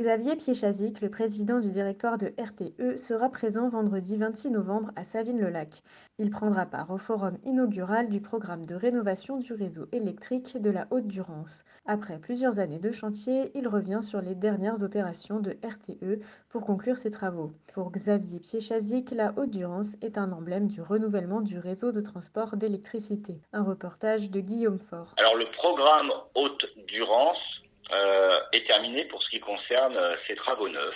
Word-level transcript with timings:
Xavier 0.00 0.34
Piechazic, 0.34 1.02
le 1.02 1.10
président 1.10 1.60
du 1.60 1.68
directoire 1.68 2.16
de 2.16 2.32
RTE, 2.38 2.96
sera 2.96 3.28
présent 3.28 3.68
vendredi 3.68 4.16
26 4.16 4.50
novembre 4.50 4.92
à 4.96 5.04
Savines-le-Lac. 5.04 5.82
Il 6.16 6.30
prendra 6.30 6.64
part 6.64 6.90
au 6.90 6.96
forum 6.96 7.36
inaugural 7.44 8.08
du 8.08 8.22
programme 8.22 8.64
de 8.64 8.74
rénovation 8.74 9.36
du 9.36 9.52
réseau 9.52 9.88
électrique 9.92 10.56
de 10.58 10.70
la 10.70 10.86
Haute-Durance. 10.90 11.64
Après 11.84 12.18
plusieurs 12.18 12.60
années 12.60 12.78
de 12.78 12.90
chantier, 12.90 13.50
il 13.54 13.68
revient 13.68 13.98
sur 14.00 14.22
les 14.22 14.34
dernières 14.34 14.82
opérations 14.82 15.38
de 15.38 15.58
RTE 15.62 16.24
pour 16.48 16.64
conclure 16.64 16.96
ses 16.96 17.10
travaux. 17.10 17.52
Pour 17.74 17.90
Xavier 17.92 18.40
Piechazic, 18.40 19.10
la 19.10 19.34
Haute-Durance 19.36 19.96
est 20.00 20.16
un 20.16 20.32
emblème 20.32 20.66
du 20.66 20.80
renouvellement 20.80 21.42
du 21.42 21.58
réseau 21.58 21.92
de 21.92 22.00
transport 22.00 22.56
d'électricité. 22.56 23.38
Un 23.52 23.64
reportage 23.64 24.30
de 24.30 24.40
Guillaume 24.40 24.78
Faure. 24.78 25.12
Alors 25.18 25.36
le 25.36 25.44
programme 25.58 26.10
Haute-Durance 26.34 27.59
est 28.52 28.66
terminé 28.66 29.04
pour 29.06 29.22
ce 29.22 29.30
qui 29.30 29.40
concerne 29.40 29.96
euh, 29.96 30.16
ces 30.26 30.34
travaux 30.36 30.68
neufs, 30.68 30.94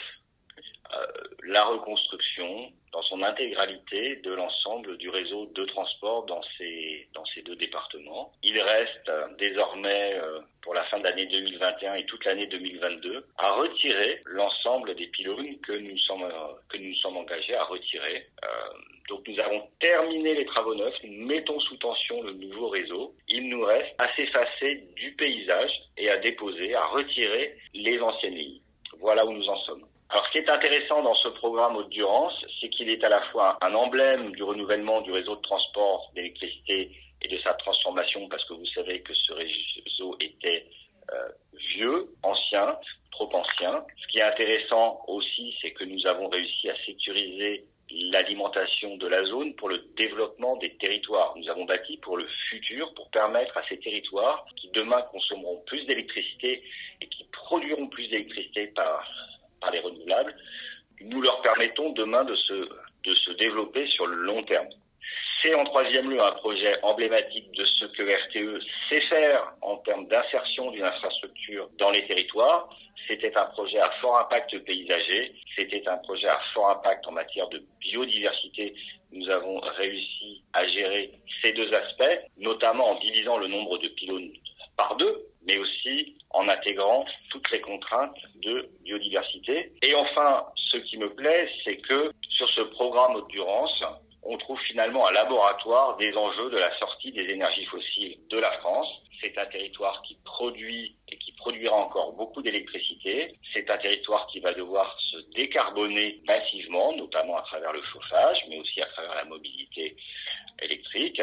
euh, 0.95 1.07
la 1.45 1.65
reconstruction 1.65 2.73
dans 2.93 3.03
son 3.03 3.23
intégralité 3.23 4.17
de 4.17 4.33
l'ensemble 4.33 4.97
du 4.99 5.09
réseau 5.09 5.47
de 5.47 5.65
transport 5.65 6.27
dans 6.27 6.43
ces, 6.57 7.09
dans 7.15 7.25
ces 7.27 7.43
deux 7.43 7.57
départements. 7.57 8.33
Il 8.43 8.61
reste 8.61 9.11
désormais 9.39 10.21
pour 10.65 10.75
la 10.75 10.83
fin 10.85 10.99
de 10.99 11.05
l'année 11.05 11.27
2021 11.27 11.95
et 11.95 12.07
toute 12.07 12.25
l'année 12.25 12.47
2022 12.47 13.27
à 13.37 13.53
retirer 13.53 14.23
l'ensemble 14.25 14.95
des 14.97 15.07
pylônes 15.09 15.61
que 15.61 15.73
nous 15.73 15.91
nous 15.91 16.95
sommes 16.97 17.17
engagés 17.17 17.55
à 17.55 17.65
retirer. 17.65 18.27
Donc 19.09 19.29
nous 19.29 19.39
avons 19.41 19.63
terminé 19.81 20.35
les 20.35 20.47
travaux 20.47 20.75
neufs, 20.75 20.95
nous 21.05 21.27
mettons 21.27 21.61
sous 21.61 21.77
tension 21.77 22.23
le 22.23 22.33
nouveau 22.33 22.69
réseau. 22.69 23.15
Il 23.29 23.49
nous 23.51 23.63
reste 23.63 23.95
à 23.99 24.09
s'effacer 24.17 24.89
du 24.97 25.13
paysage 25.13 25.71
et 25.99 26.09
à 26.09 26.17
déposer, 26.17 26.75
à 26.75 26.87
retirer 26.87 27.57
les 27.75 28.01
anciennes 28.01 28.35
lignes. 28.35 28.61
Voilà 29.01 29.27
où 29.27 29.33
nous 29.33 29.49
en 29.49 29.59
sommes. 29.59 29.85
Alors 30.09 30.27
ce 30.27 30.33
qui 30.33 30.39
est 30.39 30.49
intéressant 30.49 31.03
dans 31.03 31.15
ce 31.17 31.29
programme 31.29 31.77
Haute-Durance, 31.77 32.45
c'est 32.61 32.69
qu'il 32.71 32.89
est 32.89 33.03
à 33.05 33.09
la 33.09 33.21
fois 33.33 33.59
un 33.61 33.75
emblème 33.75 34.33
du 34.33 34.43
renouvellement 34.43 35.03
du 35.03 35.13
réseau 35.13 35.37
de 35.37 35.43
transport 35.43 36.11
d'électricité 36.15 36.91
et 37.23 37.29
de 37.29 37.39
sa 37.39 37.55
transformation, 37.55 38.29
parce 38.29 38.45
que 38.45 38.55
vous 38.55 38.67
savez 38.67 39.01
que 39.01 39.15
ce 39.15 39.33
réseau 39.33 40.17
était 40.21 40.67
euh, 41.13 41.29
vieux, 41.75 42.09
ancien, 42.23 42.79
trop. 43.15 43.31
Ce 43.97 44.07
qui 44.09 44.19
est 44.19 44.23
intéressant 44.23 45.03
aussi, 45.09 45.55
c'est 45.61 45.71
que 45.73 45.85
nous 45.85 46.07
avons 46.07 46.29
réussi 46.29 46.69
à 46.69 46.77
sécuriser 46.85 47.65
l'alimentation 47.91 48.97
de 48.97 49.07
la 49.07 49.25
zone 49.25 49.55
pour 49.55 49.69
le 49.69 49.79
développement 49.97 50.57
des 50.57 50.75
territoires. 50.77 51.35
Nous 51.37 51.49
avons 51.49 51.65
bâti 51.65 51.97
pour 51.99 52.17
le 52.17 52.27
futur, 52.49 52.93
pour 52.95 53.09
permettre 53.11 53.57
à 53.57 53.63
ces 53.69 53.79
territoires 53.79 54.45
qui 54.57 54.69
demain 54.73 55.03
consommeront 55.13 55.63
plus 55.67 55.85
d'électricité 55.87 56.63
et 57.01 57.07
qui 57.07 57.25
produiront 57.33 57.87
plus 57.89 58.09
d'électricité 58.09 58.69
par, 58.69 59.07
par 59.61 59.71
les 59.71 59.81
renouvelables, 59.81 60.35
nous 61.03 61.21
leur 61.21 61.41
permettons 61.43 61.91
demain 61.91 62.25
de 62.25 62.35
se, 62.35 62.69
de 63.05 63.15
se 63.15 63.33
développer 63.33 63.87
sur 63.89 64.07
le 64.07 64.17
long 64.17 64.43
terme. 64.43 64.69
C'est 65.45 65.55
en 65.55 65.65
troisième 65.65 66.11
lieu 66.11 66.23
un 66.23 66.33
projet 66.33 66.75
emblématique 66.83 67.53
de 67.53 67.67
ce 67.67 67.85
que 67.85 68.03
RTE 68.03 68.65
sait 68.89 69.03
faire 69.09 69.53
en 69.61 69.77
termes 69.77 70.07
d'insertion 70.07 70.71
d'une 70.71 70.85
infrastructure 70.85 71.69
dans 71.79 71.91
les 71.91 72.07
territoires. 72.07 72.71
C'était 73.07 73.37
un 73.37 73.45
projet 73.49 73.79
à 73.79 73.91
fort 74.01 74.19
impact 74.21 74.59
paysager, 74.61 75.35
c'était 75.55 75.87
un 75.87 75.99
projet 75.99 76.29
à 76.29 76.41
fort 76.55 76.71
impact 76.71 77.07
en 77.07 77.13
matière 77.13 77.47
de 77.51 77.63
biodiversité. 77.79 78.75
Nous 79.13 79.29
avons 79.29 79.61
réussi 79.61 80.43
à 80.55 80.67
gérer 80.67 81.13
ces 81.43 81.53
deux 81.53 81.71
aspects, 81.75 82.21
notamment 82.39 82.93
en 82.93 82.99
divisant 83.01 83.37
le 83.37 83.49
nombre 83.49 83.77
de 83.77 83.89
pylônes 83.89 84.33
par 84.79 84.97
deux, 84.97 85.27
mais 85.47 85.59
aussi 85.59 86.17
en 86.31 86.49
intégrant 86.49 87.05
toutes 87.29 87.51
les 87.51 87.61
contraintes 87.61 88.17
de 88.37 88.67
biodiversité. 88.83 89.73
Et 89.83 89.95
enfin, 89.95 90.47
ce 90.73 90.79
qui 90.79 90.97
me 90.97 91.13
plaît, 91.15 91.51
c'est 91.65 91.77
que 91.77 92.13
sur 92.31 92.49
ce 92.49 92.63
programme 92.63 93.13
trouve 93.13 93.25
finalement 94.75 95.07
un 95.07 95.13
laboratoire 95.13 95.97
des 95.99 96.13
enjeux 96.17 96.51
de 96.51 96.59
la 96.59 96.77
sortie 96.81 97.13
des 97.13 97.31
énergies 97.31 97.65
fossiles 97.67 98.19
de 98.29 98.41
la 98.41 98.51
France. 98.59 98.89
C'est 99.23 99.39
un 99.39 99.47
territoire 99.47 100.03
qui 100.03 100.19
produit 100.25 100.97
et 101.09 101.17
qui 101.17 101.31
produira 101.35 101.77
encore 101.77 102.13
beaucoup 102.15 102.43
d'électricité. 102.43 103.39
C'est 103.53 103.71
un 103.71 103.79
territoire 103.79 104.27
qui 104.33 104.41
va 104.41 104.53
devoir 104.53 104.99
se 105.13 105.19
décarboner 105.37 106.21
massivement, 106.27 106.93
notamment 106.97 107.37
à 107.37 107.43
travers 107.43 107.73
le 107.73 107.81
chauffage, 107.85 108.39
mais 108.49 108.59
aussi 108.59 108.83
à 108.83 108.87
travers 108.87 109.15
la 109.15 109.25
mobilité 109.27 109.97
électrique. 110.61 111.23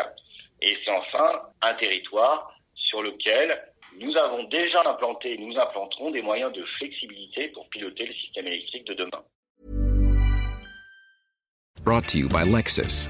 Et 0.61 0.77
c'est 0.85 0.91
enfin 0.91 1.41
un 1.61 1.73
territoire 1.73 2.55
sur 2.73 3.03
lequel 3.03 3.61
nous 3.99 4.15
avons 4.15 4.45
déjà 4.45 4.89
implanté 4.89 5.33
et 5.33 5.37
nous 5.37 5.59
implanterons 5.59 6.11
des 6.11 6.21
moyens 6.21 6.53
de 6.53 6.63
flexibilité 6.77 7.49
pour 7.49 7.67
piloter 7.67 8.05
le 8.05 8.13
système 8.13 8.47
électrique 8.47 8.85
de 8.85 8.93
demain. 8.93 9.23
Brought 11.83 12.07
to 12.07 12.17
you 12.17 12.29
by 12.29 12.45
Lexus. 12.45 13.09